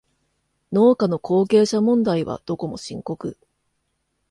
[0.73, 3.37] 農家の後継者問題はどこも深刻